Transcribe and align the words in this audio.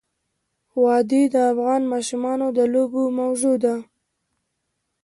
وادي 0.81 1.23
د 1.33 1.35
افغان 1.51 1.81
ماشومانو 1.93 2.45
د 2.57 2.59
لوبو 2.73 3.03
موضوع 3.19 3.55
ده. 3.63 3.75